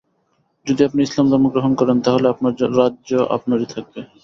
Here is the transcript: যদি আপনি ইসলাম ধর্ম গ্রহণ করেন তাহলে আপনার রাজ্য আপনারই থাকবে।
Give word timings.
যদি 0.67 0.81
আপনি 0.83 0.99
ইসলাম 1.01 1.25
ধর্ম 1.31 1.45
গ্রহণ 1.53 1.71
করেন 1.79 1.97
তাহলে 2.05 2.27
আপনার 2.29 2.53
রাজ্য 2.79 3.09
আপনারই 3.35 3.67
থাকবে। 3.73 3.99